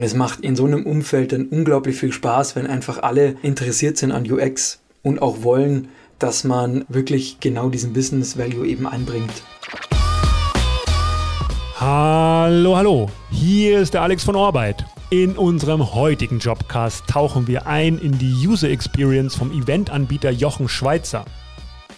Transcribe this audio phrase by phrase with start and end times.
[0.00, 4.12] Es macht in so einem Umfeld dann unglaublich viel Spaß, wenn einfach alle interessiert sind
[4.12, 5.88] an UX und auch wollen,
[6.20, 9.42] dass man wirklich genau diesen Business Value eben einbringt.
[11.80, 14.84] Hallo, hallo, hier ist der Alex von Orbeit.
[15.10, 21.24] In unserem heutigen Jobcast tauchen wir ein in die User Experience vom Eventanbieter Jochen Schweizer.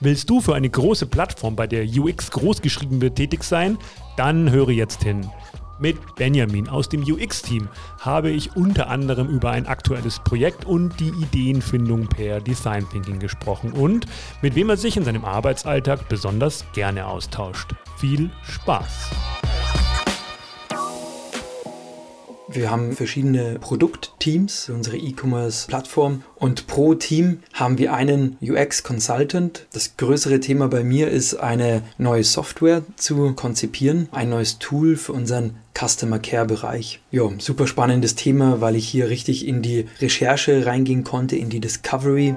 [0.00, 3.78] Willst du für eine große Plattform, bei der UX großgeschrieben wird, tätig sein?
[4.16, 5.30] Dann höre jetzt hin.
[5.78, 7.68] Mit Benjamin aus dem UX-Team
[7.98, 13.72] habe ich unter anderem über ein aktuelles Projekt und die Ideenfindung per Design Thinking gesprochen
[13.72, 14.06] und
[14.40, 17.74] mit wem er sich in seinem Arbeitsalltag besonders gerne austauscht.
[17.98, 19.10] Viel Spaß!
[22.54, 26.22] Wir haben verschiedene Produktteams, unsere E-Commerce-Plattform.
[26.36, 29.66] Und pro Team haben wir einen UX-Consultant.
[29.72, 35.12] Das größere Thema bei mir ist, eine neue Software zu konzipieren, ein neues Tool für
[35.12, 37.00] unseren Customer Care Bereich.
[37.10, 41.60] Ja, super spannendes Thema, weil ich hier richtig in die Recherche reingehen konnte, in die
[41.60, 42.36] Discovery.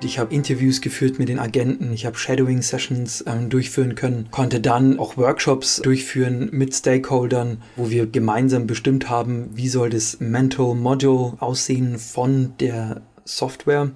[0.00, 5.00] Ich habe Interviews geführt mit den Agenten, ich habe Shadowing-Sessions ähm, durchführen können, konnte dann
[5.00, 11.32] auch Workshops durchführen mit Stakeholdern, wo wir gemeinsam bestimmt haben, wie soll das Mental Module
[11.40, 13.90] aussehen von der Software.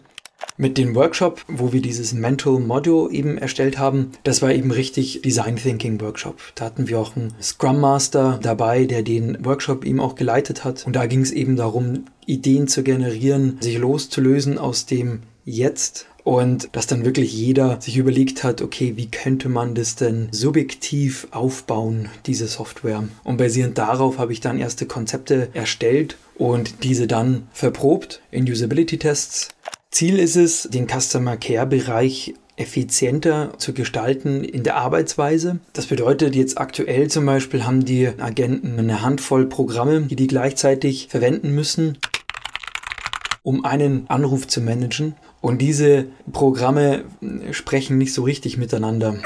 [0.56, 5.22] Mit dem Workshop, wo wir dieses Mental Module eben erstellt haben, das war eben richtig
[5.22, 6.40] Design Thinking Workshop.
[6.56, 10.84] Da hatten wir auch einen Scrum Master dabei, der den Workshop eben auch geleitet hat.
[10.84, 16.68] Und da ging es eben darum, Ideen zu generieren, sich loszulösen aus dem jetzt und
[16.72, 22.08] dass dann wirklich jeder sich überlegt hat, okay, wie könnte man das denn subjektiv aufbauen,
[22.26, 23.04] diese Software.
[23.24, 29.48] Und basierend darauf habe ich dann erste Konzepte erstellt und diese dann verprobt in Usability-Tests.
[29.90, 35.58] Ziel ist es, den Customer Care-Bereich effizienter zu gestalten in der Arbeitsweise.
[35.72, 41.08] Das bedeutet jetzt aktuell zum Beispiel haben die Agenten eine Handvoll Programme, die die gleichzeitig
[41.08, 41.98] verwenden müssen,
[43.42, 45.14] um einen Anruf zu managen.
[45.42, 47.04] Und diese Programme
[47.50, 49.16] sprechen nicht so richtig miteinander.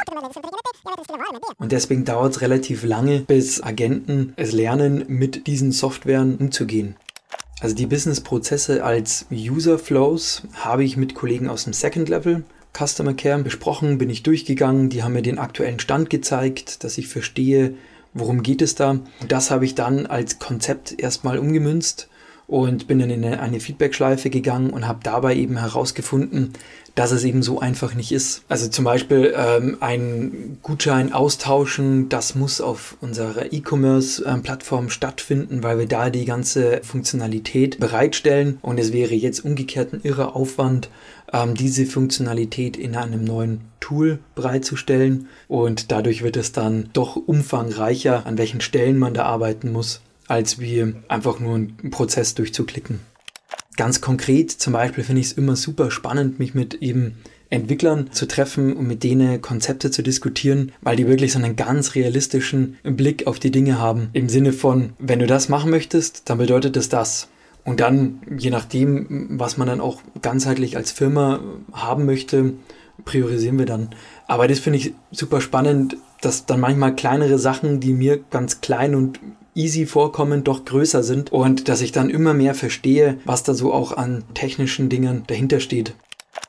[1.58, 6.96] Und deswegen dauert es relativ lange, bis Agenten es lernen, mit diesen Softwaren umzugehen.
[7.60, 12.44] Also die Business-Prozesse als User-Flows habe ich mit Kollegen aus dem Second Level
[12.76, 17.08] Customer Care besprochen, bin ich durchgegangen, die haben mir den aktuellen Stand gezeigt, dass ich
[17.08, 17.74] verstehe,
[18.12, 18.90] worum geht es da.
[18.90, 22.08] Und das habe ich dann als Konzept erstmal umgemünzt
[22.46, 26.52] und bin dann in eine, Feedback-Schleife gegangen und habe dabei eben herausgefunden,
[26.94, 28.42] dass es eben so einfach nicht ist.
[28.48, 35.86] Also zum Beispiel ähm, ein Gutschein austauschen, das muss auf unserer E-Commerce-Plattform stattfinden, weil wir
[35.86, 38.58] da die ganze Funktionalität bereitstellen.
[38.62, 40.88] Und es wäre jetzt umgekehrt ein irrer Aufwand,
[41.32, 45.28] ähm, diese Funktionalität in einem neuen Tool bereitzustellen.
[45.48, 50.58] Und dadurch wird es dann doch umfangreicher, an welchen Stellen man da arbeiten muss als
[50.58, 53.00] wie einfach nur einen Prozess durchzuklicken.
[53.76, 57.18] Ganz konkret zum Beispiel finde ich es immer super spannend, mich mit eben
[57.50, 61.94] Entwicklern zu treffen und mit denen Konzepte zu diskutieren, weil die wirklich so einen ganz
[61.94, 64.08] realistischen Blick auf die Dinge haben.
[64.14, 67.28] Im Sinne von, wenn du das machen möchtest, dann bedeutet es das.
[67.64, 71.40] Und dann, je nachdem, was man dann auch ganzheitlich als Firma
[71.72, 72.54] haben möchte,
[73.04, 73.90] priorisieren wir dann.
[74.26, 78.94] Aber das finde ich super spannend, dass dann manchmal kleinere Sachen, die mir ganz klein
[78.94, 79.20] und
[79.56, 83.72] easy vorkommen, doch größer sind und dass ich dann immer mehr verstehe, was da so
[83.72, 85.94] auch an technischen Dingen dahinter steht.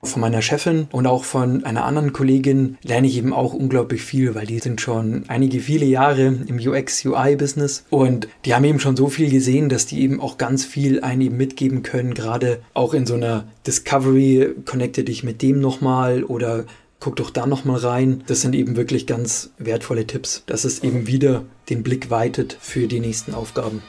[0.04, 4.36] Von meiner Chefin und auch von einer anderen Kollegin lerne ich eben auch unglaublich viel,
[4.36, 9.08] weil die sind schon einige viele Jahre im UX-UI-Business und die haben eben schon so
[9.08, 13.08] viel gesehen, dass die eben auch ganz viel einen eben mitgeben können, gerade auch in
[13.08, 16.66] so einer Discovery, connecte dich mit dem nochmal oder
[17.00, 18.24] guck doch da nochmal rein.
[18.28, 22.88] Das sind eben wirklich ganz wertvolle Tipps, dass es eben wieder den Blick weitet für
[22.88, 23.82] die nächsten Aufgaben.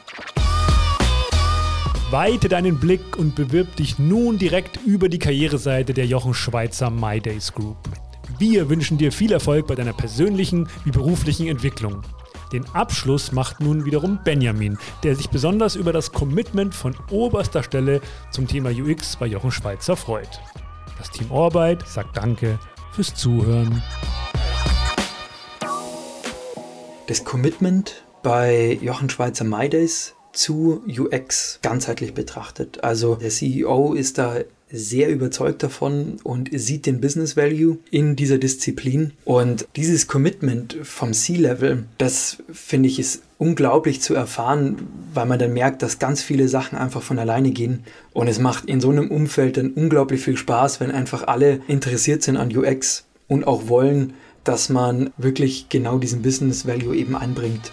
[2.10, 7.52] Weite deinen Blick und bewirb dich nun direkt über die Karriereseite der Jochen Schweizer MyDays
[7.52, 7.76] Group.
[8.38, 12.02] Wir wünschen dir viel Erfolg bei deiner persönlichen wie beruflichen Entwicklung.
[12.52, 18.00] Den Abschluss macht nun wiederum Benjamin, der sich besonders über das Commitment von oberster Stelle
[18.30, 20.40] zum Thema UX bei Jochen Schweizer freut.
[20.96, 22.58] Das Team Orbeit sagt Danke
[22.98, 23.80] fürs Zuhören.
[27.06, 32.82] Das Commitment bei Jochen Schweizer MyDays zu UX ganzheitlich betrachtet.
[32.82, 34.38] Also der CEO ist da
[34.70, 39.12] sehr überzeugt davon und sieht den Business Value in dieser Disziplin.
[39.24, 44.76] Und dieses Commitment vom C-Level, das finde ich ist unglaublich zu erfahren,
[45.14, 47.84] weil man dann merkt, dass ganz viele Sachen einfach von alleine gehen.
[48.12, 52.22] Und es macht in so einem Umfeld dann unglaublich viel Spaß, wenn einfach alle interessiert
[52.22, 57.72] sind an UX und auch wollen, dass man wirklich genau diesen Business Value eben einbringt.